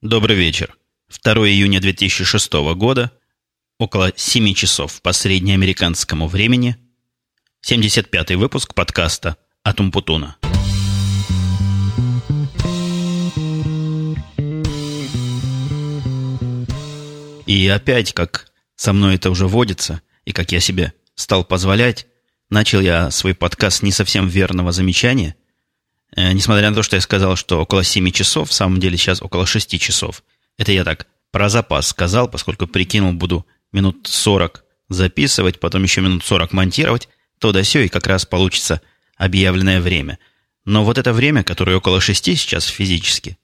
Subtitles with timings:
[0.00, 0.76] Добрый вечер.
[1.24, 3.10] 2 июня 2006 года,
[3.80, 6.76] около 7 часов по среднеамериканскому времени,
[7.66, 10.36] 75-й выпуск подкаста от Умпутуна.
[17.46, 22.06] И опять, как со мной это уже водится, и как я себе стал позволять,
[22.50, 25.34] начал я свой подкаст не совсем верного замечания–
[26.16, 29.46] несмотря на то, что я сказал, что около 7 часов, в самом деле сейчас около
[29.46, 30.22] 6 часов.
[30.56, 36.24] Это я так про запас сказал, поскольку прикинул, буду минут 40 записывать, потом еще минут
[36.24, 37.08] 40 монтировать,
[37.38, 38.80] то да сё, и как раз получится
[39.16, 40.18] объявленное время.
[40.64, 43.38] Но вот это время, которое около 6 сейчас физически,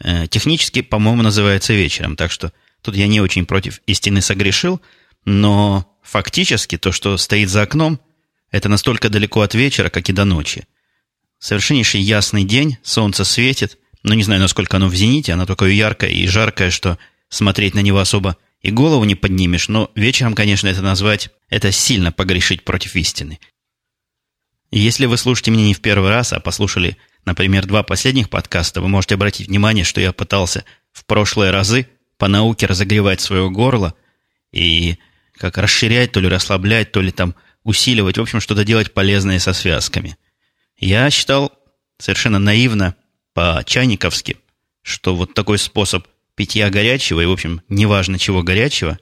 [0.00, 4.80] э, технически, по-моему, называется вечером, так что тут я не очень против истины согрешил,
[5.24, 8.00] но фактически то, что стоит за окном,
[8.50, 10.66] это настолько далеко от вечера, как и до ночи.
[11.44, 16.08] Совершеннейший ясный день, солнце светит, но не знаю, насколько оно в зените, оно такое яркое
[16.08, 16.98] и жаркое, что
[17.28, 22.12] смотреть на него особо и голову не поднимешь, но вечером, конечно, это назвать, это сильно
[22.12, 23.40] погрешить против истины.
[24.70, 28.88] Если вы слушаете меня не в первый раз, а послушали, например, два последних подкаста, вы
[28.88, 33.92] можете обратить внимание, что я пытался в прошлые разы по науке разогревать свое горло
[34.50, 34.96] и
[35.36, 37.34] как расширять, то ли расслаблять, то ли там
[37.64, 40.16] усиливать, в общем, что-то делать полезное со связками–
[40.78, 41.52] я считал
[41.98, 42.96] совершенно наивно,
[43.34, 44.36] по-чайниковски,
[44.82, 48.98] что вот такой способ питья горячего, и, в общем, неважно чего горячего,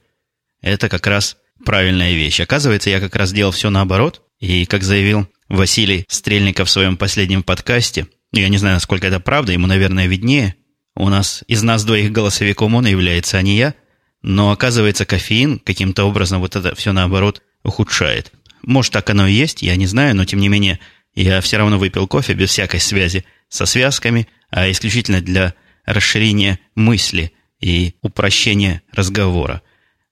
[0.61, 2.41] это как раз правильная вещь.
[2.41, 7.43] Оказывается, я как раз делал все наоборот, и, как заявил Василий Стрельников в своем последнем
[7.43, 10.57] подкасте, я не знаю, насколько это правда, ему, наверное, виднее,
[10.95, 13.75] у нас из нас двоих голосовиком он является, а не я,
[14.23, 18.33] но, оказывается, кофеин каким-то образом вот это все наоборот ухудшает.
[18.63, 20.79] Может, так оно и есть, я не знаю, но, тем не менее,
[21.15, 25.55] я все равно выпил кофе без всякой связи со связками, а исключительно для
[25.85, 29.63] расширения мысли и упрощения разговора.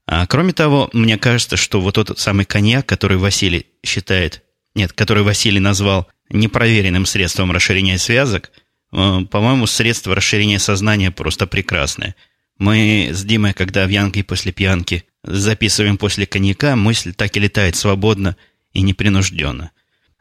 [0.06, 4.42] А кроме того, мне кажется, что вот тот самый коньяк, который Василий считает,
[4.74, 8.50] нет, который Василий назвал непроверенным средством расширения связок,
[8.92, 12.14] э, по-моему, средство расширения сознания просто прекрасное.
[12.58, 17.76] Мы с Димой, когда в Янке после пьянки записываем после коньяка, мысль так и летает
[17.76, 18.36] свободно
[18.72, 19.70] и непринужденно.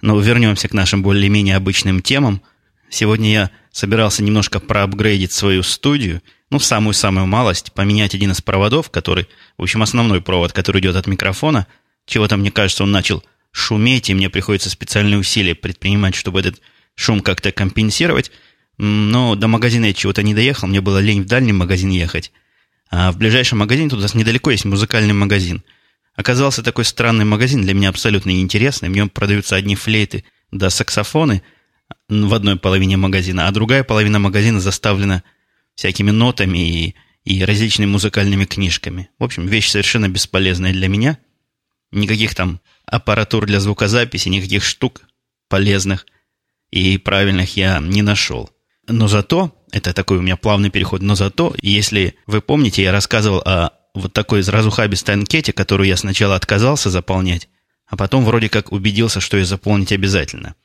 [0.02, 2.42] Но вернемся к нашим более-менее обычным темам.
[2.90, 8.90] Сегодня я собирался немножко проапгрейдить свою студию, ну, в самую-самую малость, поменять один из проводов,
[8.90, 9.28] который,
[9.58, 11.68] в общем, основной провод, который идет от микрофона.
[12.06, 16.62] Чего-то, мне кажется, он начал шуметь, и мне приходится специальные усилия предпринимать, чтобы этот
[16.96, 18.32] шум как-то компенсировать.
[18.78, 22.32] Но до магазина я чего-то не доехал, мне было лень в дальний магазин ехать.
[22.90, 25.64] А в ближайшем магазине, тут у нас недалеко есть музыкальный магазин–
[26.19, 28.90] Оказался такой странный магазин, для меня абсолютно неинтересный.
[28.90, 31.44] В нем продаются одни флейты да саксофоны
[32.09, 35.24] в одной половине магазина, а другая половина магазина заставлена
[35.75, 39.09] всякими нотами и, и различными музыкальными книжками.
[39.18, 41.19] В общем, вещь совершенно бесполезная для меня.
[41.91, 45.03] Никаких там аппаратур для звукозаписи, никаких штук
[45.47, 46.06] полезных
[46.69, 48.50] и правильных я не нашел.
[48.90, 53.40] Но зато, это такой у меня плавный переход, но зато, если вы помните, я рассказывал
[53.46, 57.50] о вот такой разухабистой анкете, которую я сначала отказался заполнять,
[57.88, 60.56] а потом вроде как убедился, что ее заполнить обязательно.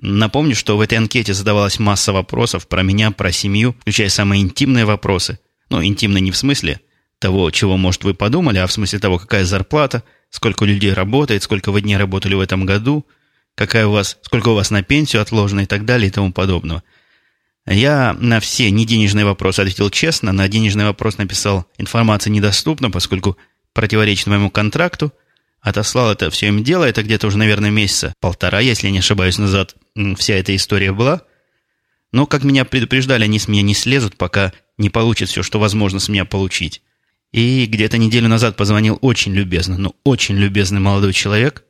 [0.00, 4.84] Напомню, что в этой анкете задавалась масса вопросов про меня, про семью, включая самые интимные
[4.84, 5.38] вопросы.
[5.68, 6.80] Ну, интимные не в смысле
[7.18, 11.70] того, чего, может, вы подумали, а в смысле того, какая зарплата, сколько людей работает, сколько
[11.70, 13.06] вы дней работали в этом году,
[13.54, 16.82] какая у вас, сколько у вас на пенсию отложено и так далее и тому подобного–
[17.74, 23.36] я на все неденежные вопросы ответил честно, на денежный вопрос написал «информация недоступна, поскольку
[23.72, 25.12] противоречит моему контракту».
[25.60, 29.36] Отослал это все им дело, это где-то уже, наверное, месяца полтора, если я не ошибаюсь,
[29.38, 29.76] назад
[30.16, 31.22] вся эта история была.
[32.12, 36.00] Но, как меня предупреждали, они с меня не слезут, пока не получат все, что возможно
[36.00, 36.82] с меня получить.
[37.30, 41.64] И где-то неделю назад позвонил очень любезно, ну, очень любезный молодой человек.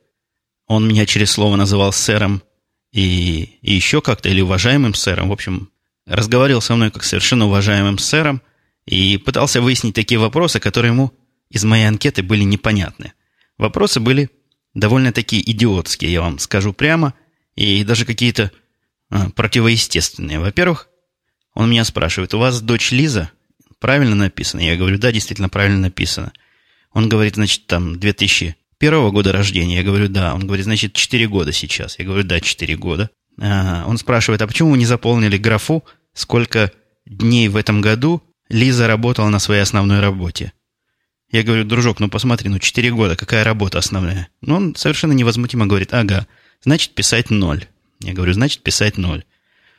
[0.67, 2.41] Он меня через слово называл сэром
[2.91, 5.29] и, и еще как-то, или уважаемым сэром.
[5.29, 5.69] В общем,
[6.11, 8.41] разговаривал со мной как совершенно уважаемым сэром
[8.85, 11.11] и пытался выяснить такие вопросы, которые ему
[11.49, 13.13] из моей анкеты были непонятны.
[13.57, 14.29] Вопросы были
[14.73, 17.13] довольно такие идиотские, я вам скажу прямо,
[17.55, 18.51] и даже какие-то
[19.09, 20.39] а, противоестественные.
[20.39, 20.89] Во-первых,
[21.53, 23.31] он меня спрашивает, у вас дочь Лиза?
[23.79, 24.61] Правильно написано?
[24.61, 26.31] Я говорю, да, действительно правильно написано.
[26.93, 29.77] Он говорит, значит, там 2001 года рождения.
[29.77, 30.33] Я говорю, да.
[30.33, 31.97] Он говорит, значит, 4 года сейчас.
[31.99, 33.09] Я говорю, да, 4 года.
[33.39, 35.83] А, он спрашивает, а почему вы не заполнили графу
[36.13, 36.71] сколько
[37.05, 40.53] дней в этом году Лиза работала на своей основной работе.
[41.31, 44.27] Я говорю, дружок, ну посмотри, ну 4 года, какая работа основная?
[44.41, 46.27] Ну, он совершенно невозмутимо говорит, ага,
[46.61, 47.65] значит писать ноль.
[48.01, 49.23] Я говорю, значит писать ноль.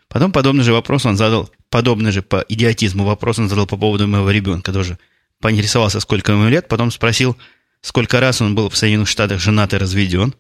[0.09, 4.07] Потом подобный же вопрос он задал, подобный же по идиотизму вопрос он задал по поводу
[4.07, 4.99] моего ребенка тоже.
[5.41, 7.37] Поинтересовался, сколько ему лет, потом спросил,
[7.81, 10.35] сколько раз он был в Соединенных Штатах женат и разведен.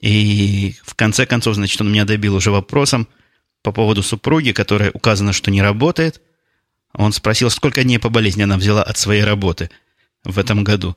[0.00, 3.08] И в конце концов, значит, он меня добил уже вопросом
[3.64, 6.20] по поводу супруги, которая указано, что не работает.
[6.92, 9.70] Он спросил, сколько дней по болезни она взяла от своей работы
[10.22, 10.96] в этом году.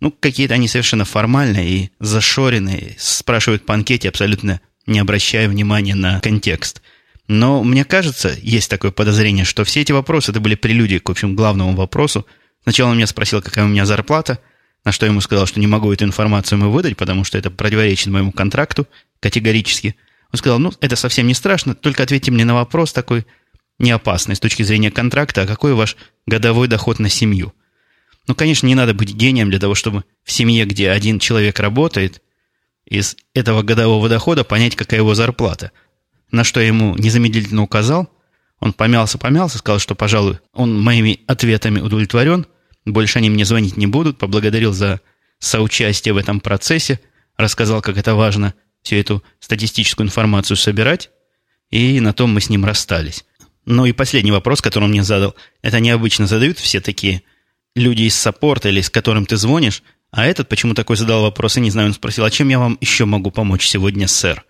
[0.00, 6.18] Ну, какие-то они совершенно формальные и зашоренные, спрашивают по анкете, абсолютно не обращая внимания на
[6.20, 6.82] контекст.
[7.28, 11.36] Но мне кажется, есть такое подозрение, что все эти вопросы, это были прелюдии к, общем,
[11.36, 12.26] главному вопросу.
[12.64, 14.40] Сначала он меня спросил, какая у меня зарплата,
[14.84, 17.50] на что я ему сказал, что не могу эту информацию ему выдать, потому что это
[17.50, 18.88] противоречит моему контракту
[19.20, 19.94] категорически.
[20.32, 23.26] Он сказал, ну, это совсем не страшно, только ответьте мне на вопрос такой
[23.78, 25.96] неопасный с точки зрения контракта, а какой ваш
[26.26, 27.52] годовой доход на семью?
[28.26, 32.22] Ну, конечно, не надо быть гением для того, чтобы в семье, где один человек работает,
[32.86, 35.72] из этого годового дохода понять, какая его зарплата.
[36.30, 38.10] На что я ему незамедлительно указал.
[38.58, 42.46] Он помялся-помялся, сказал, что, пожалуй, он моими ответами удовлетворен,
[42.84, 45.00] больше они мне звонить не будут, поблагодарил за
[45.38, 47.00] соучастие в этом процессе,
[47.36, 51.10] рассказал, как это важно всю эту статистическую информацию собирать,
[51.70, 53.24] и на том мы с ним расстались.
[53.64, 57.22] Ну и последний вопрос, который он мне задал, это необычно задают все такие
[57.74, 61.60] люди из саппорта или с которым ты звонишь, а этот почему такой задал вопрос, и
[61.60, 64.44] не знаю, он спросил, а чем я вам еще могу помочь сегодня, сэр?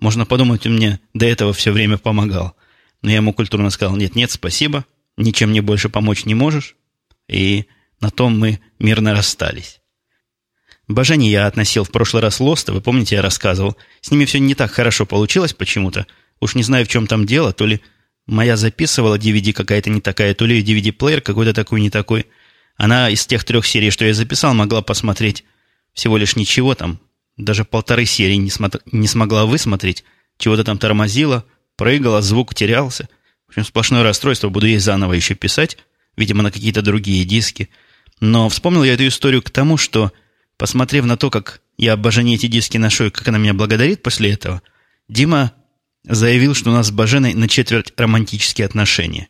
[0.00, 2.56] Можно подумать, он мне до этого все время помогал.
[3.02, 4.84] Но я ему культурно сказал, нет, нет, спасибо,
[5.16, 6.76] ничем мне больше помочь не можешь.
[7.28, 7.66] И
[8.00, 9.80] на том мы мирно расстались.
[10.88, 13.76] Бажани я относил в прошлый раз Лоста, вы помните, я рассказывал.
[14.00, 16.06] С ними все не так хорошо получилось почему-то.
[16.40, 17.80] Уж не знаю, в чем там дело, то ли
[18.26, 22.26] моя записывала DVD какая-то не такая, то ли DVD-плеер какой-то такой не такой.
[22.76, 25.44] Она из тех трех серий, что я записал, могла посмотреть
[25.92, 27.00] всего лишь ничего там,
[27.36, 28.80] даже полторы серии не, смотр...
[28.92, 30.04] не смогла высмотреть,
[30.38, 31.44] чего-то там тормозила,
[31.76, 33.08] прыгала, звук терялся.
[33.46, 35.78] В общем, сплошное расстройство, буду ей заново еще писать,
[36.16, 37.68] видимо, на какие-то другие диски.
[38.20, 40.12] Но вспомнил я эту историю к тому, что,
[40.58, 44.32] посмотрев на то, как я Бажене эти диски ношу и как она меня благодарит после
[44.32, 44.62] этого,
[45.08, 45.52] Дима
[46.04, 49.28] заявил, что у нас с Баженой на четверть романтические отношения.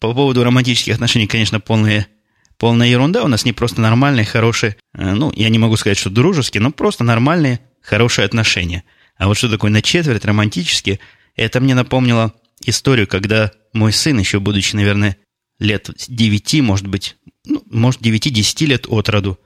[0.00, 2.08] По поводу романтических отношений, конечно, полная,
[2.58, 3.24] полная ерунда.
[3.24, 6.70] У нас не просто нормальные, хорошие, э, ну, я не могу сказать, что дружеские, но
[6.70, 8.84] просто нормальные, хорошие отношения.
[9.16, 11.00] А вот что такое на четверть романтические,
[11.36, 12.34] это мне напомнило
[12.64, 15.16] историю, когда мой сын, еще будучи, наверное,
[15.58, 17.16] лет 9, может быть,
[17.46, 19.38] ну, может, 9-10 лет от роду,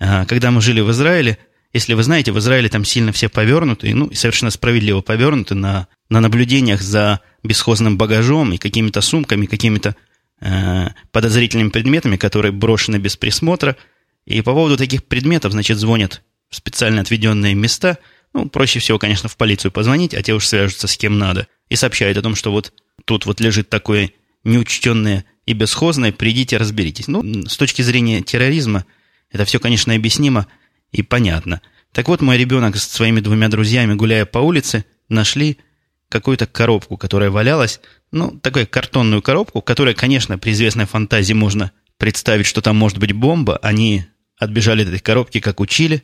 [0.00, 1.38] когда мы жили в Израиле,
[1.72, 5.86] если вы знаете, в Израиле там сильно все повернуты, ну, и совершенно справедливо повернуты на,
[6.08, 9.94] на наблюдениях за бесхозным багажом и какими-то сумками, какими-то
[10.40, 13.76] э, подозрительными предметами, которые брошены без присмотра.
[14.26, 17.98] И по поводу таких предметов, значит, звонят в специально отведенные места.
[18.34, 21.46] Ну, проще всего, конечно, в полицию позвонить, а те уж свяжутся с кем надо.
[21.68, 22.72] И сообщают о том, что вот
[23.04, 24.10] тут вот лежит такое
[24.42, 27.06] неучтенное и бесхозное, придите, разберитесь.
[27.06, 28.86] Ну, с точки зрения терроризма,
[29.30, 30.46] это все, конечно, объяснимо–
[30.92, 31.60] и понятно.
[31.92, 35.58] Так вот, мой ребенок с своими двумя друзьями, гуляя по улице, нашли
[36.08, 37.80] какую-то коробку, которая валялась,
[38.10, 43.12] ну, такую картонную коробку, которая, конечно, при известной фантазии можно представить, что там может быть
[43.12, 43.58] бомба.
[43.58, 44.04] Они
[44.36, 46.02] отбежали от этой коробки, как учили,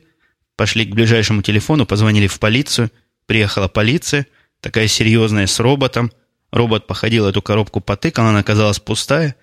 [0.55, 2.91] пошли к ближайшему телефону, позвонили в полицию,
[3.25, 4.27] приехала полиция,
[4.61, 6.11] такая серьезная, с роботом.
[6.51, 9.35] Робот походил эту коробку, потыкал, она оказалась пустая,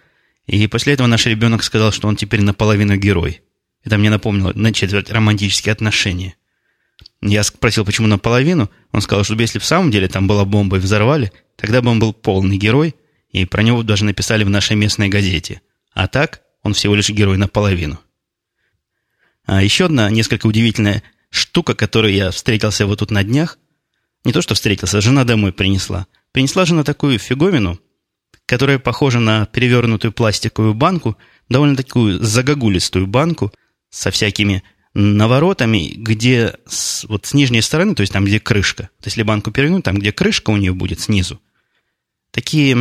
[0.46, 3.42] и после этого наш ребенок сказал, что он теперь наполовину герой.
[3.84, 6.34] Это мне напомнило на четверть романтические отношения.
[7.20, 8.70] Я спросил, почему наполовину.
[8.92, 11.98] Он сказал, что если в самом деле там была бомба и взорвали, тогда бы он
[11.98, 12.94] был полный герой,
[13.30, 15.60] и про него даже написали в нашей местной газете.
[15.92, 17.98] А так он всего лишь герой наполовину.
[19.44, 23.58] А еще одна несколько удивительная штука, которую я встретился вот тут на днях.
[24.24, 26.06] Не то, что встретился, жена домой принесла.
[26.32, 27.78] Принесла жена такую фиговину,
[28.46, 31.18] которая похожа на перевернутую пластиковую банку,
[31.50, 33.52] довольно такую загогулистую банку–
[33.94, 39.06] со всякими наворотами, где с, вот с нижней стороны, то есть там, где крышка, то
[39.06, 41.40] есть если банку перевернуть, там, где крышка у нее будет снизу,
[42.32, 42.76] такие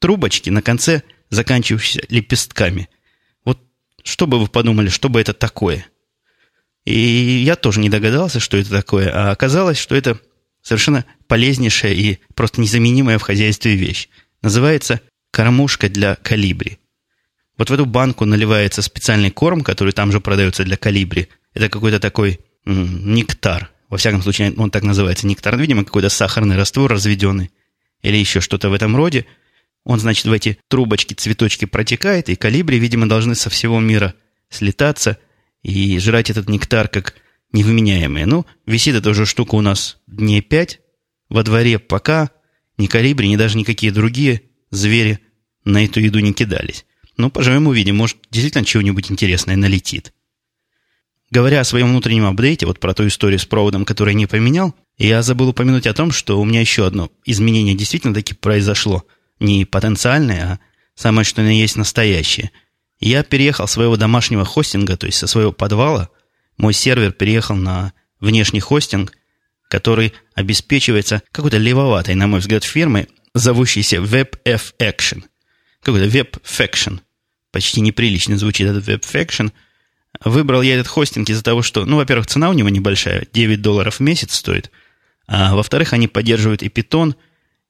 [0.00, 2.88] трубочки на конце, заканчивающиеся лепестками.
[3.44, 3.60] Вот
[4.02, 5.86] что бы вы подумали, что бы это такое?
[6.84, 10.20] И я тоже не догадался, что это такое, а оказалось, что это
[10.62, 14.08] совершенно полезнейшая и просто незаменимая в хозяйстве вещь.
[14.42, 16.78] Называется кормушка для калибри.
[17.58, 21.28] Вот в эту банку наливается специальный корм, который там же продается для калибри.
[21.54, 23.70] Это какой-то такой м- нектар.
[23.88, 25.56] Во всяком случае, он так называется нектар.
[25.56, 27.50] Видимо, какой-то сахарный раствор разведенный.
[28.02, 29.26] Или еще что-то в этом роде.
[29.84, 34.14] Он, значит, в эти трубочки, цветочки протекает, и калибри, видимо, должны со всего мира
[34.50, 35.18] слетаться
[35.62, 37.14] и жрать этот нектар как
[37.52, 38.26] невменяемые.
[38.26, 40.80] Ну, висит эта уже штука у нас дней пять
[41.28, 42.30] во дворе пока
[42.78, 45.20] ни калибри, ни даже никакие другие звери
[45.64, 46.84] на эту еду не кидались.
[47.16, 50.12] Ну, поживем увидим, может, действительно чего-нибудь интересное налетит.
[51.30, 54.74] Говоря о своем внутреннем апдейте, вот про ту историю с проводом, который я не поменял,
[54.96, 59.04] я забыл упомянуть о том, что у меня еще одно изменение действительно таки произошло.
[59.40, 60.60] Не потенциальное, а
[60.94, 62.52] самое что ни есть настоящее.
[63.00, 66.08] Я переехал своего домашнего хостинга, то есть со своего подвала,
[66.56, 69.12] мой сервер переехал на внешний хостинг,
[69.68, 75.24] который обеспечивается какой-то левоватой, на мой взгляд, фирмой, зовущейся WebF-Action.
[75.82, 77.00] Какой-то WebFaction.
[77.56, 79.50] Почти неприлично звучит этот WebFaction.
[80.22, 83.96] Выбрал я этот хостинг из-за того, что, ну, во-первых, цена у него небольшая, 9 долларов
[83.96, 84.70] в месяц стоит,
[85.26, 87.14] а во-вторых, они поддерживают и Python,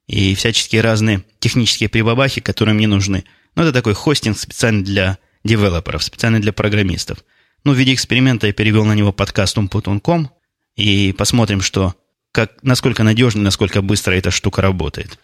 [0.05, 3.23] и всяческие разные технические прибабахи, которые мне нужны.
[3.55, 7.23] Ну, это такой хостинг специально для девелоперов, специально для программистов.
[7.63, 10.29] Ну, в виде эксперимента я перевел на него подкаст umputun.com,
[10.75, 11.95] и посмотрим, что,
[12.33, 15.17] как, насколько надежно, насколько быстро эта штука работает.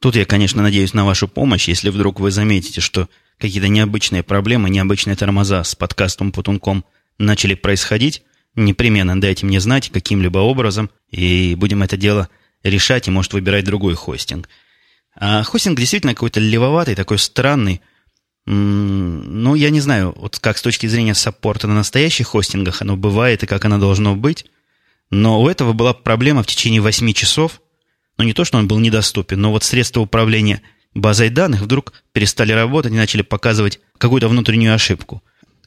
[0.00, 3.08] Тут я, конечно, надеюсь на вашу помощь, если вдруг вы заметите, что
[3.42, 6.84] какие-то необычные проблемы, необычные тормоза с подкастом Путунком
[7.18, 8.22] начали происходить,
[8.54, 12.28] непременно дайте мне знать каким-либо образом, и будем это дело
[12.62, 14.48] решать, и, может, выбирать другой хостинг.
[15.14, 17.82] А хостинг действительно какой-то левоватый, такой странный.
[18.46, 23.42] Ну, я не знаю, вот как с точки зрения саппорта на настоящих хостингах оно бывает
[23.42, 24.46] и как оно должно быть.
[25.10, 27.60] Но у этого была проблема в течение 8 часов.
[28.18, 30.62] Ну, не то, что он был недоступен, но вот средства управления
[30.94, 35.22] базой данных вдруг перестали работать и начали показывать какую-то внутреннюю ошибку.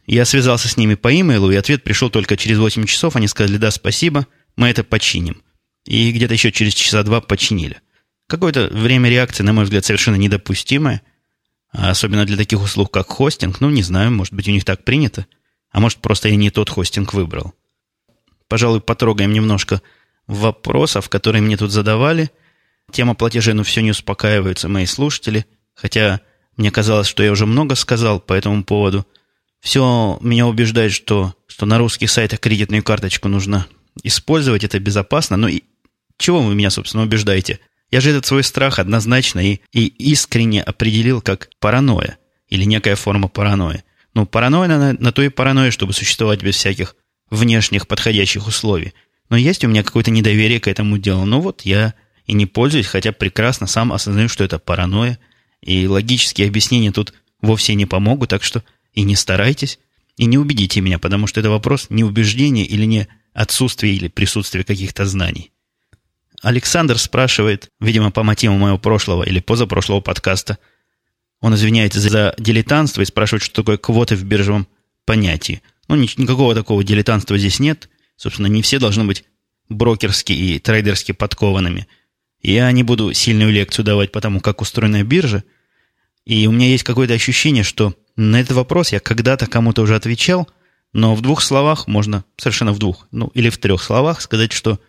[0.06, 3.16] Я связался с ними по имейлу, и ответ пришел только через 8 часов.
[3.16, 5.42] Они сказали, да, спасибо, мы это починим.
[5.86, 7.82] И где-то еще через часа два починили.
[8.28, 11.02] Какое-то время реакции, на мой взгляд, совершенно недопустимое.
[11.72, 13.60] А особенно для таких услуг, как хостинг.
[13.62, 15.26] Ну, не знаю, может быть, у них так принято.
[15.72, 17.54] А может, просто я не тот хостинг выбрал
[18.48, 19.82] пожалуй, потрогаем немножко
[20.28, 22.32] вопросов, которые мне тут задавали.
[22.92, 26.22] Тема платежей, ну, все не успокаиваются мои слушатели, хотя
[26.58, 29.06] мне казалось, что я уже много сказал по этому поводу.
[29.60, 33.68] Все меня убеждает, что, что на русских сайтах кредитную карточку нужно
[34.04, 35.38] использовать, это безопасно.
[35.38, 35.64] Но и
[36.18, 37.60] чего вы меня, собственно, убеждаете?
[37.92, 43.28] Я же этот свой страх однозначно и, и искренне определил как паранойя или некая форма
[43.28, 43.84] паранойи.
[44.14, 46.96] Ну, паранойя на, на то и паранойя, чтобы существовать без всяких
[47.30, 48.94] внешних подходящих условий.
[49.30, 51.26] Но есть у меня какое-то недоверие к этому делу.
[51.26, 55.20] Ну вот я и не пользуюсь, хотя прекрасно сам осознаю, что это паранойя.
[55.62, 58.64] И логические объяснения тут вовсе не помогут, так что
[58.94, 59.80] и не старайтесь,
[60.18, 64.64] и не убедите меня, потому что это вопрос не убеждения или не отсутствия или присутствия
[64.64, 65.52] каких-то знаний.
[66.42, 70.58] Александр спрашивает, видимо, по мотивам моего прошлого или позапрошлого подкаста,
[71.42, 74.68] он извиняется за дилетантство и спрашивает, что такое квоты в биржевом
[75.06, 77.90] понятии– ну, никакого такого дилетантства здесь нет.
[78.16, 79.26] Собственно, не все должны быть
[79.70, 81.88] брокерски и трейдерски подкованными.
[82.46, 85.44] Я не буду сильную лекцию давать по тому, как устроена биржа.
[86.26, 90.48] И у меня есть какое-то ощущение, что на этот вопрос я когда-то кому-то уже отвечал,
[90.94, 94.80] но в двух словах можно, совершенно в двух, ну или в трех словах сказать, что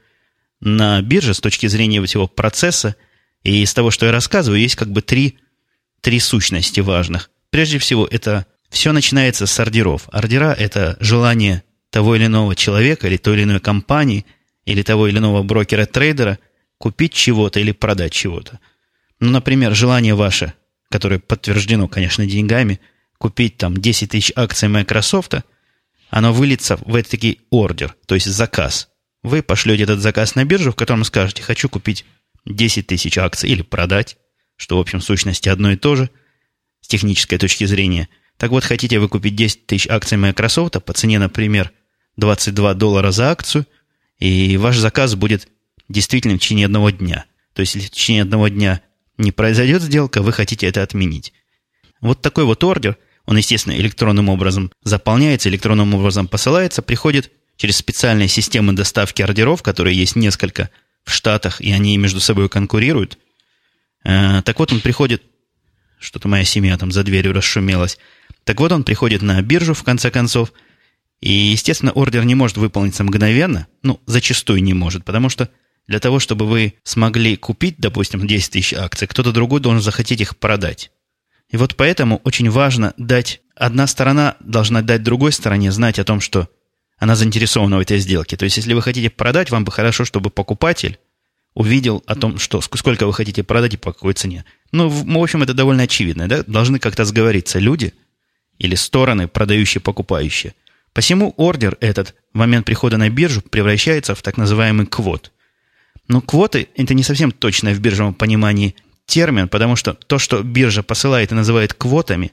[0.61, 2.95] на бирже с точки зрения всего процесса
[3.43, 5.39] и из того, что я рассказываю, есть как бы три,
[6.03, 7.31] три сущности важных.
[7.49, 10.11] Прежде всего, это все начинается с ордеров.
[10.13, 14.27] Ордера– это желание того или иного человека или той или иной компании
[14.67, 16.39] или того или иного брокера-трейдера
[16.79, 18.61] купить чего-то или продать чего-то.
[19.21, 20.55] Ну, например, желание ваше,
[20.91, 22.81] которое подтверждено, конечно, деньгами,
[23.19, 25.35] купить там 10 тысяч акций Microsoft,
[26.11, 28.89] оно выльется в этот ордер, то есть заказ.
[29.23, 32.05] Вы пошлете этот заказ на биржу, в котором скажете, хочу купить
[32.45, 34.19] 10 тысяч акций или продать,
[34.57, 36.11] что, в общем, в сущности одно и то же
[36.81, 41.19] с технической точки зрения– так вот, хотите вы купить 10 тысяч акций Microsoft по цене,
[41.19, 41.73] например,
[42.17, 43.67] 22 доллара за акцию,
[44.19, 45.49] и ваш заказ будет
[45.89, 47.25] действительно в течение одного дня.
[47.55, 48.81] То есть, если в течение одного дня
[49.19, 51.33] не произойдет сделка, вы хотите это отменить.
[52.01, 58.29] Вот такой вот ордер, он, естественно, электронным образом заполняется, электронным образом посылается, приходит через специальные
[58.29, 60.71] системы доставки ордеров, которые есть несколько
[61.05, 63.19] в Штатах, и они между собой конкурируют.
[64.05, 65.23] Э, так вот, он приходит,
[65.99, 67.99] что-то моя семья там за дверью расшумелась,
[68.45, 70.53] так вот, он приходит на биржу, в конце концов,
[71.21, 75.51] и, естественно, ордер не может выполниться мгновенно, ну, зачастую не может, потому что
[75.87, 80.37] для того, чтобы вы смогли купить, допустим, 10 тысяч акций, кто-то другой должен захотеть их
[80.37, 80.91] продать.
[81.49, 86.21] И вот поэтому очень важно дать, одна сторона должна дать другой стороне знать о том,
[86.21, 86.49] что
[86.99, 88.37] она заинтересована в этой сделке.
[88.37, 90.99] То есть, если вы хотите продать, вам бы хорошо, чтобы покупатель
[91.55, 94.45] увидел о том, что, сколько вы хотите продать и по какой цене.
[94.73, 96.43] Ну, в общем, это довольно очевидно, да?
[96.43, 97.95] Должны как-то сговориться люди–
[98.59, 100.55] или стороны, продающие покупающие.
[100.93, 105.33] Посему ордер этот в момент прихода на биржу превращается в так называемый квот.
[106.09, 110.83] Но квоты– это не совсем точное в биржевом понимании термин, потому что то, что биржа
[110.83, 112.33] посылает и называет квотами,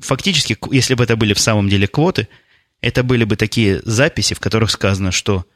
[0.00, 2.28] фактически, если бы это были в самом деле квоты,
[2.80, 5.46] это были бы такие записи, в которых сказано, что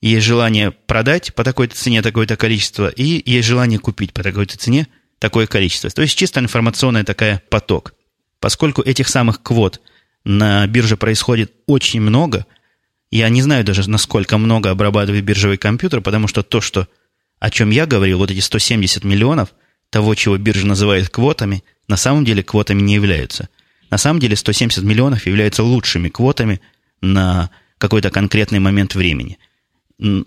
[0.00, 4.86] есть желание продать по такой-то цене такое-то количество, и есть желание купить по такой-то цене
[5.18, 5.88] такое количество.
[5.90, 7.94] То есть чисто информационный такая поток.
[8.40, 9.80] Поскольку этих самых квот
[10.24, 12.46] на бирже происходит очень много,
[13.18, 16.88] я не знаю даже, насколько много обрабатывает биржевый компьютер, потому что то, что,
[17.38, 19.54] о чем я говорил, вот эти 170 миллионов–
[19.94, 23.48] того, чего биржа называет квотами, на самом деле квотами не являются.
[23.90, 26.60] На самом деле 170 миллионов являются лучшими квотами
[27.00, 29.38] на какой-то конкретный момент времени.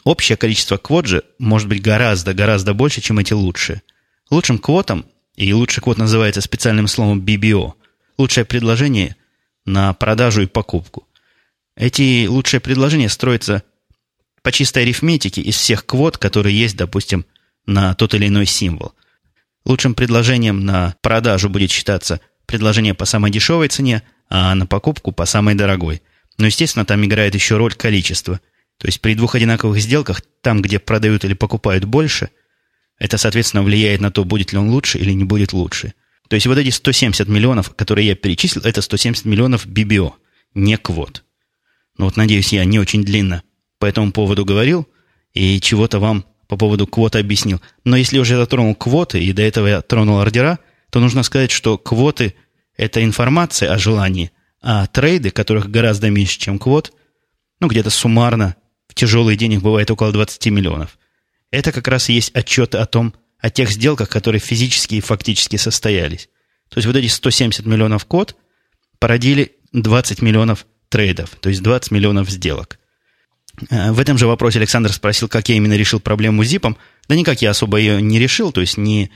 [0.05, 3.81] Общее количество квот же может быть гораздо-гораздо больше, чем эти лучшие.
[4.29, 7.73] Лучшим квотом, и лучший квот называется специальным словом BBO,
[8.17, 9.17] лучшее предложение
[9.65, 11.06] на продажу и покупку.
[11.77, 13.63] Эти лучшие предложения строятся
[14.41, 17.25] по чистой арифметике из всех квот, которые есть, допустим,
[17.65, 18.93] на тот или иной символ–
[19.67, 25.25] Лучшим предложением на продажу будет считаться предложение по самой дешевой цене, а на покупку по
[25.25, 26.01] самой дорогой.
[26.37, 28.39] Но, естественно, там играет еще роль количества.
[28.77, 32.29] То есть при двух одинаковых сделках, там, где продают или покупают больше,
[32.97, 35.93] это, соответственно, влияет на то, будет ли он лучше или не будет лучше.
[36.29, 40.13] То есть вот эти 170 миллионов, которые я перечислил, это 170 миллионов BBO,
[40.53, 41.25] не квот.
[41.97, 43.43] Ну вот, надеюсь, я не очень длинно
[43.79, 44.87] по этому поводу говорил
[45.33, 47.61] и чего-то вам по поводу квоты объяснил.
[47.83, 51.77] Но если уже затронул квоты, и до этого я тронул ордера, то нужно сказать, что
[51.77, 52.35] квоты–
[52.77, 56.93] это информация о желании, а трейды, которых гораздо меньше, чем квот,
[57.59, 58.55] ну, где-то суммарно
[58.87, 60.97] в тяжелый день их бывает около 20 миллионов.
[61.51, 65.55] Это как раз и есть отчеты о том, о тех сделках, которые физически и фактически
[65.57, 66.29] состоялись.
[66.69, 68.35] То есть вот эти 170 миллионов код
[68.99, 72.79] породили 20 миллионов трейдов, то есть 20 миллионов сделок–
[73.69, 76.77] Э, в этом же вопросе Александр спросил, как я именно решил проблему с зипом.
[77.07, 79.11] Да никак я особо ее не решил, то есть не,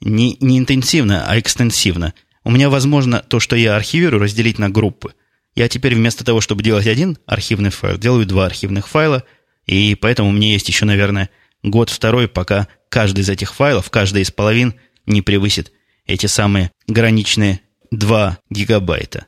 [0.00, 2.14] не, не интенсивно, а экстенсивно.
[2.42, 5.14] У меня возможно то, что я архивирую, разделить на группы.
[5.54, 9.22] Я теперь вместо того, чтобы делать один архивный файл, делаю два архивных файла,
[9.66, 11.30] и поэтому у меня есть еще, наверное,
[11.62, 14.74] год-второй, пока каждый из этих файлов, каждый из половин
[15.06, 15.72] не превысит
[16.06, 17.60] эти самые граничные
[17.92, 19.26] 2 гигабайта.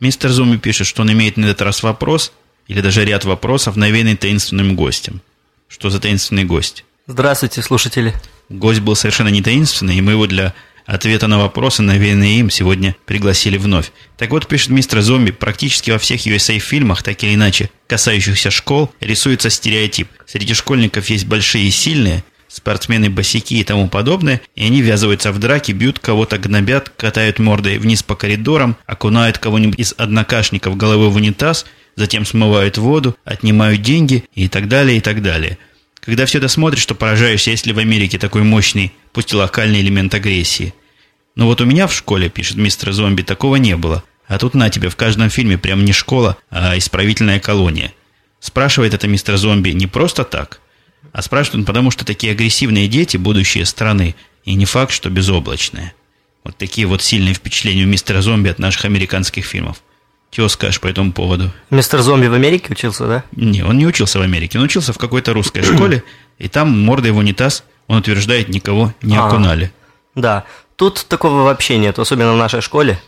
[0.00, 2.32] Мистер Зуми пишет, что он имеет на этот раз вопрос–
[2.70, 5.22] или даже ряд вопросов, навеянный таинственным гостем.
[5.66, 6.84] Что за таинственный гость?
[7.08, 8.14] Здравствуйте, слушатели.
[8.48, 10.54] Гость был совершенно не таинственный, и мы его для
[10.86, 13.90] ответа на вопросы, навеянные им, сегодня пригласили вновь.
[14.16, 19.50] Так вот, пишет мистер Зомби, практически во всех USA-фильмах, так или иначе, касающихся школ, рисуется
[19.50, 20.08] стереотип.
[20.24, 25.72] Среди школьников есть большие и сильные, спортсмены-босики и тому подобное, и они ввязываются в драки,
[25.72, 31.64] бьют кого-то, гнобят, катают мордой вниз по коридорам, окунают кого-нибудь из однокашников головой в унитаз–
[31.96, 35.58] затем смывают воду, отнимают деньги и так далее, и так далее.
[36.00, 39.80] Когда все это смотришь, то поражаешься, есть ли в Америке такой мощный, пусть и локальный
[39.80, 40.74] элемент агрессии.
[41.36, 44.02] Но вот у меня в школе, пишет мистер Зомби, такого не было.
[44.26, 47.92] А тут на тебе, в каждом фильме прям не школа, а исправительная колония.
[48.40, 50.60] Спрашивает это мистер Зомби не просто так,
[51.12, 55.94] а спрашивает он потому, что такие агрессивные дети– будущее страны, и не факт, что безоблачные.
[56.44, 59.82] Вот такие вот сильные впечатления у мистера Зомби от наших американских фильмов.
[60.30, 61.50] Чего скажешь по этому поводу?
[61.70, 63.24] Мистер Зомби в Америке учился, да?
[63.32, 64.58] Не, он не учился в Америке.
[64.58, 66.04] Он учился в какой-то русской школе,
[66.38, 69.72] и там мордой в унитаз, он утверждает, никого не а, окунали.
[70.14, 70.44] Да.
[70.76, 73.00] Тут такого вообще нет, особенно в нашей школе.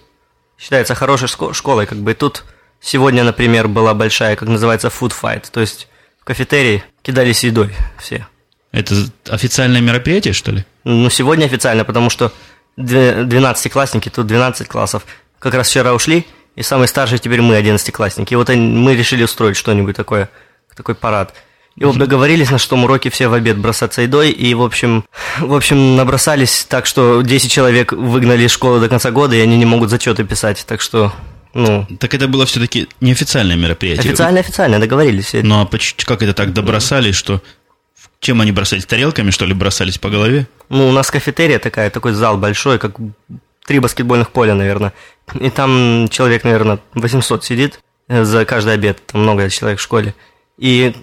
[0.59, 2.45] Считается хорошей школой, как бы тут
[2.81, 5.89] сегодня, например, была большая, как называется, food fight, то есть
[6.23, 8.29] в кафетерии кидались едой все.
[8.71, 8.95] Это
[9.29, 10.65] официальное мероприятие, что ли?
[10.85, 12.33] Ну, сегодня официально, потому что
[12.79, 15.05] 12-классники, тут 12 классов,
[15.41, 18.33] как раз вчера ушли, и самый старший теперь мы, одиннадцатиклассники.
[18.33, 20.31] И вот мы решили устроить что-нибудь такое,
[20.77, 21.35] такой парад.
[21.75, 25.05] И вот договорились, на что уроки все в обед бросаться едой, и, в общем,
[25.41, 29.57] в общем, набросались так, что 10 человек выгнали из школы до конца года, и они
[29.59, 31.13] не могут зачеты писать, так что,
[31.55, 31.87] ну...
[31.99, 34.11] Так это было все-таки неофициальное мероприятие?
[34.11, 35.33] Официально, официально, договорились.
[35.35, 35.69] Ну, а
[36.05, 37.43] как это так добросались, что...
[38.21, 38.87] Чем они бросались?
[38.87, 40.47] Тарелками, что ли, бросались по голове?
[40.69, 42.97] Ну, у нас кафетерия такая, такой зал большой, как
[43.67, 44.93] три баскетбольных поля, наверное.
[45.41, 50.15] И там человек, наверное, 800 сидит за каждый обед, там много человек в школе.
[50.57, 50.95] И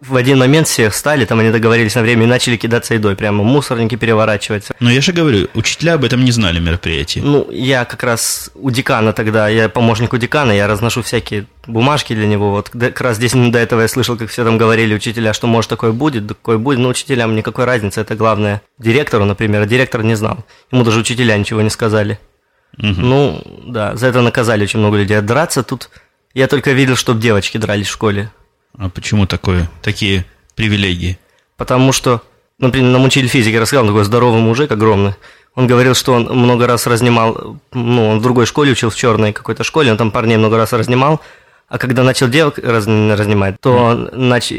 [0.00, 3.42] в один момент все встали, там они договорились на время и начали кидаться едой, прямо
[3.42, 4.68] мусорники переворачивать.
[4.80, 7.22] Но я же говорю, учителя об этом не знали мероприятия.
[7.22, 12.14] Ну, я как раз у декана тогда, я помощник у декана, я разношу всякие бумажки
[12.14, 12.50] для него.
[12.50, 15.70] Вот как раз здесь до этого я слышал, как все там говорили учителя, что может
[15.70, 16.78] такое будет, такое будет.
[16.80, 20.44] Но учителям никакой разницы, это главное директору, например, а директор не знал.
[20.70, 22.18] Ему даже учителя ничего не сказали.
[22.78, 22.86] Угу.
[22.86, 25.16] Ну, да, за это наказали очень много людей.
[25.16, 25.90] А драться тут
[26.34, 28.30] я только видел, чтобы девочки дрались в школе.
[28.76, 30.24] А почему такое, такие
[30.56, 31.18] привилегии?
[31.56, 32.22] Потому что,
[32.58, 35.14] например, нам учитель физики рассказал, он такой здоровый мужик огромный.
[35.54, 39.32] Он говорил, что он много раз разнимал, ну, он в другой школе учил, в черной
[39.32, 41.20] какой-то школе, он там парней много раз разнимал,
[41.68, 44.52] а когда начал девок раз, разнимать, то он нач...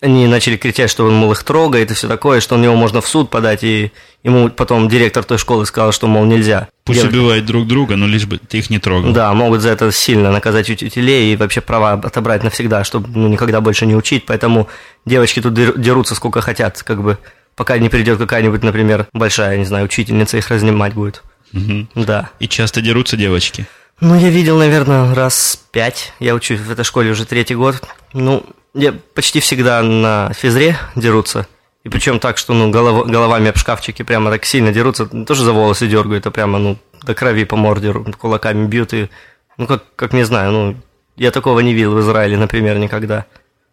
[0.00, 3.00] они начали кричать, что он, мол, их трогает и все такое, что на него можно
[3.00, 6.68] в суд подать, и ему потом директор той школы сказал, что, мол, нельзя.
[6.84, 7.16] Пусть Девочки...
[7.16, 9.12] убивают друг друга, но лишь бы ты их не трогал.
[9.12, 13.60] Да, могут за это сильно наказать учителей и вообще права отобрать навсегда, чтобы ну, никогда
[13.60, 14.68] больше не учить, поэтому
[15.04, 17.18] девочки тут дерутся сколько хотят, как бы
[17.54, 21.22] пока не придет какая-нибудь, например, большая, не знаю, учительница их разнимать будет.
[21.52, 21.88] Угу.
[22.06, 22.30] Да.
[22.38, 23.66] И часто дерутся девочки?
[24.00, 26.14] Ну, я видел, наверное, раз пять.
[26.20, 27.82] Я учусь в этой школе уже третий год.
[28.14, 31.46] Ну, я почти всегда на физре дерутся.
[31.84, 35.04] И причем так, что ну, голов, головами об шкафчики прямо так сильно дерутся.
[35.06, 38.94] Тоже за волосы дергают, а прямо ну, до крови по морде кулаками бьют.
[38.94, 39.10] И,
[39.58, 40.76] ну, как, как не знаю, ну,
[41.16, 43.26] я такого не видел в Израиле, например, никогда.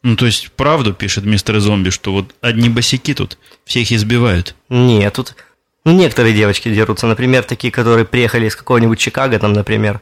[0.03, 4.55] Ну, то есть, правду пишет мистер Зомби, что вот одни босики тут всех избивают?
[4.67, 5.35] Нет, тут...
[5.85, 7.07] Ну, некоторые девочки дерутся.
[7.07, 10.01] Например, такие, которые приехали из какого-нибудь Чикаго, там, например,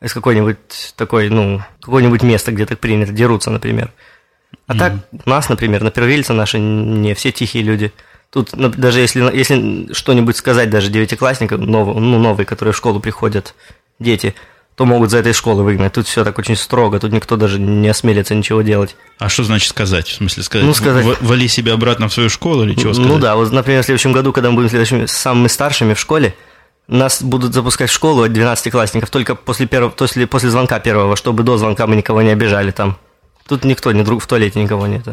[0.00, 3.92] из какой-нибудь такой, ну, какое-нибудь место, где так принято, дерутся, например.
[4.66, 4.78] А mm-hmm.
[4.78, 4.92] так,
[5.26, 7.92] у нас, например, на первильце наши не все тихие люди.
[8.30, 13.54] Тут даже если, если что-нибудь сказать даже девятиклассникам, новый, ну, новые, которые в школу приходят,
[13.98, 14.34] дети–
[14.78, 15.92] то могут за этой школы выгнать.
[15.94, 18.94] Тут все так очень строго, тут никто даже не осмелится ничего делать.
[19.18, 20.06] А что значит сказать?
[20.06, 21.04] В смысле сказать, ну, сказать...
[21.20, 23.10] вали себя обратно в свою школу или чего сказать?
[23.10, 26.36] Ну да, вот, например, в следующем году, когда мы будем следующими, самыми старшими в школе,
[26.88, 31.42] нас будут запускать в школу от 12-классников только после, первого, после, после звонка первого, чтобы
[31.42, 32.98] до звонка мы никого не обижали там.
[33.46, 35.06] Тут никто, ни друг в туалете никого нет.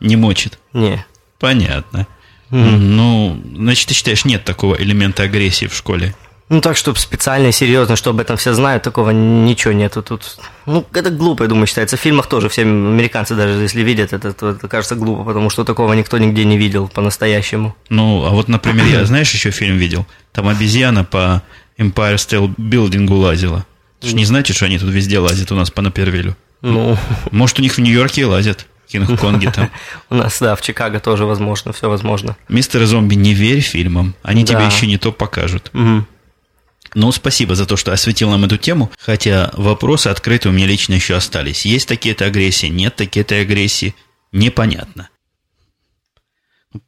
[0.00, 0.58] Не мочит?
[0.72, 1.04] Не.
[1.38, 2.06] Понятно.
[2.50, 2.76] Mm.
[2.76, 6.14] Ну, значит, ты считаешь, нет такого элемента агрессии в школе?
[6.52, 10.36] Ну, так, чтобы специально и серьезно, что об этом все знают, такого ничего нету тут.
[10.66, 11.96] Ну, это глупо, я думаю, считается.
[11.96, 15.64] В фильмах тоже все американцы даже если видят это, то это кажется глупо, потому что
[15.64, 17.74] такого никто нигде не видел по-настоящему.
[17.88, 20.04] Ну, а вот, например, я, знаешь, еще фильм видел?
[20.32, 21.42] Там обезьяна по
[21.78, 23.64] Empire State Building лазила.
[24.00, 26.36] Ты же не знаете, что они тут везде лазят у нас по Напервилю?
[26.60, 26.98] Ну.
[27.30, 28.66] Может, у них в Нью-Йорке лазят.
[28.86, 29.70] В Кинг-Конге там.
[30.10, 32.36] У нас, да, в Чикаго тоже возможно, все возможно.
[32.50, 34.14] Мистер Зомби, не верь фильмам.
[34.22, 35.70] Они тебе еще не то покажут.
[36.94, 40.94] Ну, спасибо за то, что осветил нам эту тему, хотя вопросы открыты у меня лично
[40.94, 41.64] еще остались.
[41.64, 43.94] Есть такие-то агрессии, нет такие-то агрессии,
[44.30, 45.08] непонятно.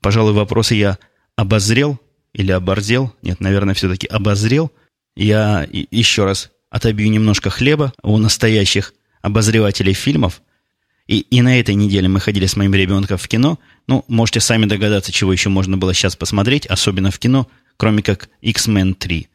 [0.00, 0.98] Пожалуй, вопросы я
[1.36, 1.98] обозрел
[2.32, 4.70] или оборзел, нет, наверное, все-таки обозрел.
[5.16, 10.42] Я еще раз отобью немножко хлеба у настоящих обозревателей фильмов.
[11.06, 13.58] И, и на этой неделе мы ходили с моим ребенком в кино.
[13.86, 18.28] Ну, можете сами догадаться, чего еще можно было сейчас посмотреть, особенно в кино, кроме как
[18.40, 19.28] X-Men 3.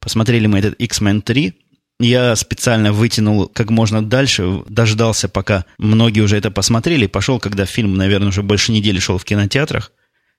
[0.00, 1.54] Посмотрели мы этот X-Men 3.
[2.00, 7.94] Я специально вытянул как можно дальше, дождался, пока многие уже это посмотрели, пошел, когда фильм,
[7.94, 9.90] наверное, уже больше недели шел в кинотеатрах.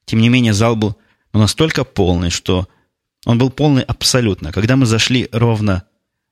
[0.05, 0.95] Тем не менее, зал был
[1.33, 2.67] ну, настолько полный, что
[3.25, 4.53] он был полный абсолютно.
[4.53, 5.83] Когда мы зашли ровно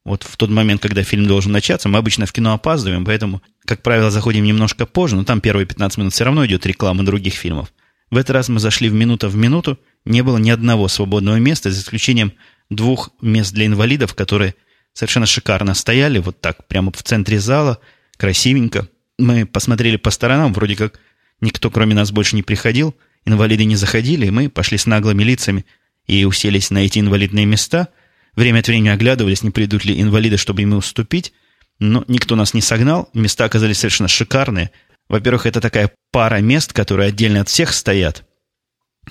[0.05, 3.83] вот в тот момент, когда фильм должен начаться, мы обычно в кино опаздываем, поэтому, как
[3.83, 7.73] правило, заходим немножко позже, но там первые 15 минут все равно идет реклама других фильмов.
[8.09, 11.69] В этот раз мы зашли в минуту в минуту, не было ни одного свободного места,
[11.71, 12.31] за исключением
[12.69, 14.55] двух мест для инвалидов, которые
[14.93, 17.79] совершенно шикарно стояли, вот так, прямо в центре зала,
[18.17, 18.87] красивенько.
[19.17, 20.99] Мы посмотрели по сторонам, вроде как
[21.41, 25.65] никто кроме нас больше не приходил, инвалиды не заходили, и мы пошли с наглыми лицами
[26.07, 27.89] и уселись на эти инвалидные места.
[28.35, 31.33] Время от времени оглядывались, не придут ли инвалиды, чтобы им уступить,
[31.79, 34.71] но никто нас не согнал, места оказались совершенно шикарные.
[35.09, 38.25] Во-первых, это такая пара мест, которые отдельно от всех стоят,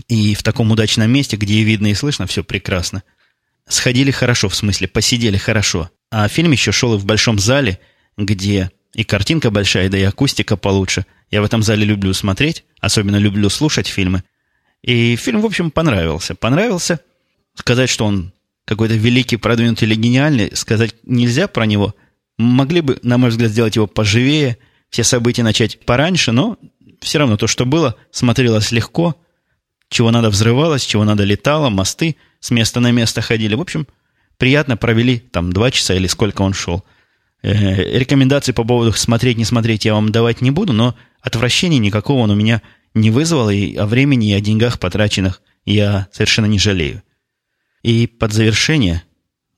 [0.09, 3.03] и в таком удачном месте, где и видно, и слышно все прекрасно–
[3.69, 5.91] сходили хорошо, в смысле, посидели хорошо.
[6.11, 7.79] А фильм еще шел и в большом зале,
[8.17, 11.05] где и картинка большая, да и акустика получше.
[11.31, 14.23] Я в этом зале люблю смотреть, особенно люблю слушать фильмы.
[14.83, 16.35] И фильм, в общем, понравился.
[16.35, 17.01] Понравился.
[17.55, 18.33] Сказать, что он
[18.65, 21.95] какой-то великий, продвинутый или гениальный, сказать нельзя про него.
[22.39, 24.59] Могли бы, на мой взгляд, сделать его поживее,
[24.91, 26.59] все события начать пораньше, но
[27.01, 29.17] все равно то, что было, смотрелось легко,
[29.89, 33.55] чего надо взрывалось, чего надо летало, мосты– с места на место ходили.
[33.55, 33.87] В общем,
[34.39, 36.85] приятно провели там два часа или сколько он шел.
[37.43, 42.21] Э, рекомендаций по поводу смотреть, не смотреть я вам давать не буду, но отвращения никакого
[42.21, 42.63] он у меня
[42.95, 47.03] не вызвал, и о времени, и о деньгах потраченных я совершенно не жалею.
[47.83, 49.03] И под завершение,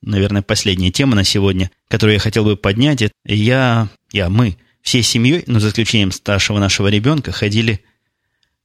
[0.02, 5.02] наверное, последняя тема на сегодня, которую я хотел бы поднять, это я, я, мы, всей
[5.02, 7.84] семьей, но за исключением старшего нашего ребенка, ходили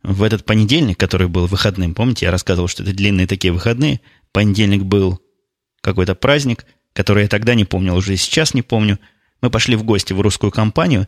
[0.03, 4.83] в этот понедельник, который был выходным, помните, я рассказывал, что это длинные такие выходные, понедельник
[4.83, 5.21] был
[5.81, 8.99] какой-то праздник, который я тогда не помнил, уже сейчас не помню.
[9.41, 11.07] Мы пошли в гости в русскую компанию.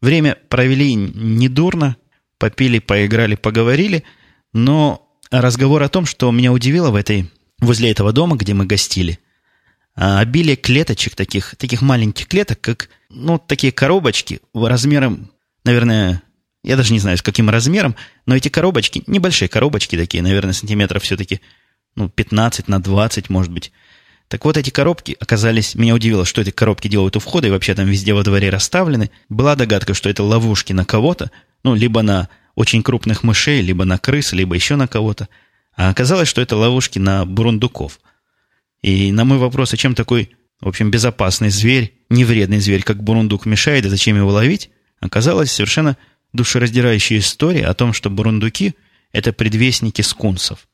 [0.00, 1.96] Время провели недурно.
[2.38, 4.04] попили, поиграли, поговорили,
[4.52, 7.30] но разговор о том, что меня удивило в этой,
[7.60, 9.18] возле этого дома, где мы гостили,
[9.94, 15.30] а, обилие клеточек, таких, таких маленьких клеток, как, ну, такие коробочки размером,
[15.64, 16.22] наверное,
[16.66, 17.94] я даже не знаю, с каким размером,
[18.26, 21.40] но эти коробочки, небольшие коробочки такие, наверное, сантиметров все-таки,
[21.94, 23.72] ну, 15 на 20, может быть.
[24.28, 25.76] Так вот, эти коробки оказались...
[25.76, 29.12] Меня удивило, что эти коробки делают у входа, и вообще там везде во дворе расставлены.
[29.28, 31.30] Была догадка, что это ловушки на кого-то,
[31.62, 35.28] ну, либо на очень крупных мышей, либо на крыс, либо еще на кого-то.
[35.76, 38.00] А оказалось, что это ловушки на бурундуков.
[38.82, 43.46] И на мой вопрос, а чем такой, в общем, безопасный зверь, невредный зверь, как бурундук,
[43.46, 45.96] мешает, и зачем его ловить, оказалась совершенно
[46.32, 48.74] душераздирающая история о том, что бурундуки–
[49.12, 50.68] это предвестники скунсов.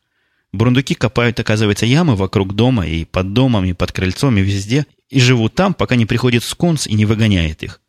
[0.52, 5.20] Бурундуки копают, оказывается, ямы вокруг дома и под домом, и под крыльцом, и везде, и
[5.20, 7.80] живут там, пока не приходит скунс и не выгоняет их.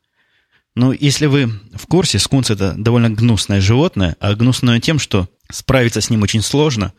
[0.76, 6.02] Ну, если вы в курсе, скунс– это довольно гнусное животное, а гнусное тем, что справиться
[6.02, 6.93] с ним очень сложно,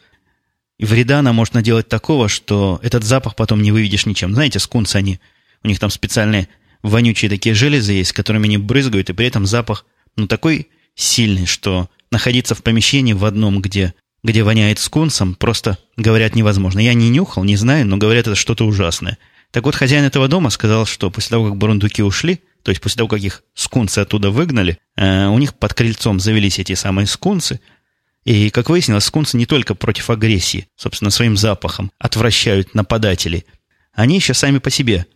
[0.78, 4.34] и вреда она может наделать такого, что этот запах потом не выведешь ничем.
[4.34, 5.18] Знаете, скунсы, они,
[5.62, 6.48] у них там специальные
[6.82, 11.88] вонючие такие железы есть, которыми они брызгают, и при этом запах, ну, такой сильный, что
[12.10, 16.80] находиться в помещении в одном, где, где воняет скунсом, просто, говорят, невозможно.
[16.80, 19.18] Я не нюхал, не знаю, но говорят, это что-то ужасное.
[19.50, 22.96] Так вот, хозяин этого дома сказал, что после того, как бурундуки ушли– то есть после
[22.96, 27.60] того, как их скунсы оттуда выгнали, э, у них под крыльцом завелись эти самые скунсы.
[28.24, 33.44] И, как выяснилось, скунсы не только против агрессии, собственно, своим запахом отвращают нападателей.
[33.92, 35.06] Они еще сами по себе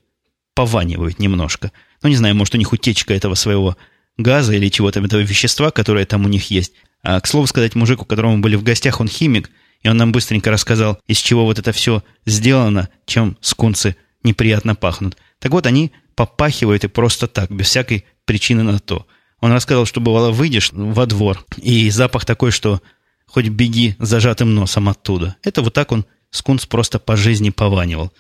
[0.55, 1.73] пованивают немножко.
[2.03, 3.79] Ну, не знаю, может, у них утечка этого своего
[4.19, 6.73] газа или чего-то, этого вещества, которое там у них есть.
[7.03, 9.51] А, к слову сказать, мужик, у которого мы были в гостях, он химик,
[9.83, 15.17] и он нам быстренько рассказал, из чего вот это все сделано, чем скунсы неприятно пахнут.
[15.39, 19.07] Так вот, они попахивает и просто так, без всякой причины на то.
[19.41, 22.83] Он рассказал, что бывало, выйдешь во двор, и запах такой, что
[23.27, 25.37] хоть беги зажатым носом оттуда.
[25.45, 28.13] Это вот так он, скунс, просто по жизни пованивал.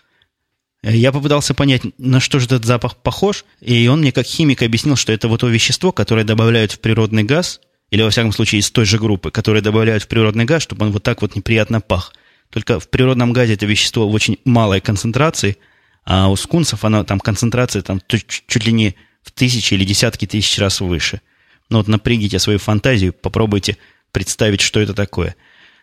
[0.82, 4.96] Я попытался понять, на что же этот запах похож, и он мне как химик объяснил,
[4.96, 7.60] что это вот то вещество, которое добавляют в природный газ,
[7.90, 10.92] или, во всяком случае, из той же группы, которое добавляют в природный газ, чтобы он
[10.92, 12.12] вот так вот неприятно пах.
[12.50, 15.56] Только в природном газе это вещество в очень малой концентрации–
[16.10, 20.58] а у скунсов она там концентрация там чуть ли не в тысячи или десятки тысяч
[20.58, 21.20] раз выше.
[21.68, 23.76] Ну вот напрягите свою фантазию, попробуйте
[24.10, 25.36] представить, что это такое.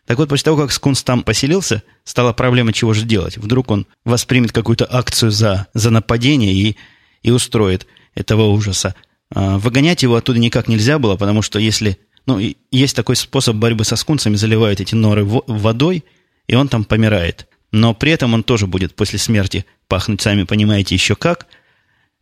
[0.06, 3.38] Так вот, после того, как скунс там поселился, стала проблема, чего же делать.
[3.38, 6.78] Вдруг он воспримет какую-то акцию за, за нападение и,
[7.24, 8.94] и устроит этого ужаса.
[9.34, 11.98] А, выгонять его оттуда никак нельзя было, потому что если...
[12.28, 12.40] Ну,
[12.72, 16.04] есть такой способ борьбы со скунсами, заливают эти норы водой,
[16.48, 17.48] и он там помирает.
[17.72, 21.46] Но при этом он тоже будет после смерти пахнуть, сами понимаете, еще как.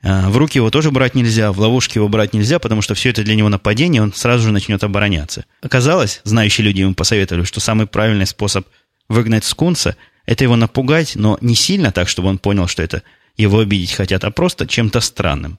[0.04, 3.10] А, в руки его тоже брать нельзя, в ловушки его брать нельзя, потому что все
[3.10, 5.46] это для него нападение, он сразу же начнет обороняться.
[5.62, 8.68] Оказалось, знающие люди ему посоветовали, что самый правильный способ
[9.08, 13.04] выгнать скунса– это его напугать, но не сильно так, чтобы он понял, что это
[13.38, 15.58] его обидеть хотят, а просто чем-то странным.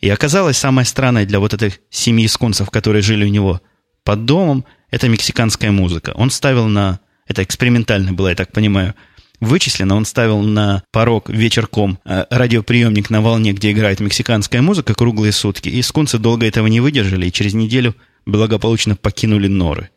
[0.00, 3.60] И оказалось, самое странное для вот этой семьи скунсов, которые жили у него
[4.02, 6.12] под домом, это мексиканская музыка.
[6.16, 6.98] Он ставил на...
[7.28, 8.96] Это экспериментально было, я так понимаю–
[9.42, 9.96] вычислено.
[9.96, 15.68] Он ставил на порог вечерком э, радиоприемник на волне, где играет мексиканская музыка круглые сутки.
[15.68, 19.90] И скунсы долго этого не выдержали, и через неделю благополучно покинули норы.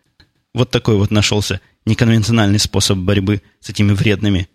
[0.53, 4.49] Вот такой вот нашелся неконвенциональный способ борьбы с этими вредными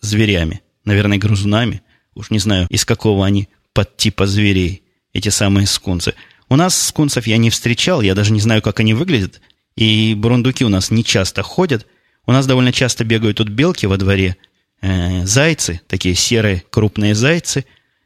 [0.00, 0.62] зверями.
[0.84, 1.82] Наверное, грызунами.
[2.14, 6.14] Уж не знаю, из какого они подтипа зверей, эти самые скунсы.
[6.48, 9.40] У нас скунсов я не встречал, я даже не знаю, как они выглядят.
[9.76, 11.86] И бурундуки у нас не часто ходят–
[12.28, 14.36] у нас довольно часто бегают тут белки во дворе,
[14.82, 17.64] э, зайцы, такие серые крупные зайцы,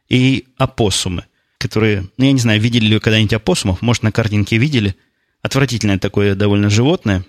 [0.08, 1.24] и опоссумы,
[1.58, 4.94] которые, ну, я не знаю, видели ли вы когда-нибудь опоссумов, может, на картинке видели.
[5.42, 7.24] Отвратительное такое довольно животное,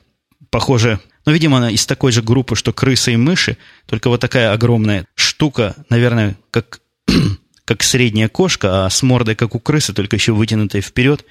[0.51, 4.51] похоже, ну, видимо, она из такой же группы, что крысы и мыши, только вот такая
[4.51, 6.81] огромная штука, наверное, как,
[7.65, 11.25] как средняя кошка, а с мордой, как у крысы, только еще вытянутой вперед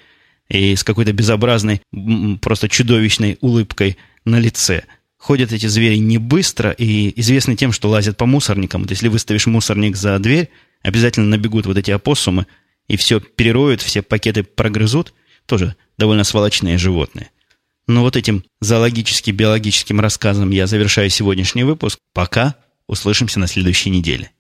[0.49, 1.83] и с какой-то безобразной,
[2.41, 4.83] просто чудовищной улыбкой на лице–
[5.23, 8.83] ходят эти звери не быстро и известны тем, что лазят по мусорникам.
[8.83, 10.51] Вот если выставишь мусорник за дверь,
[10.83, 12.47] обязательно набегут вот эти опоссумы
[12.89, 15.15] и все перероют, все пакеты прогрызут.
[15.47, 17.31] Тоже довольно сволочные животные.
[17.87, 21.99] Но вот этим зоологически-биологическим рассказом я завершаю сегодняшний выпуск.
[22.13, 22.57] Пока.
[22.89, 24.33] Услышимся на следующей неделе.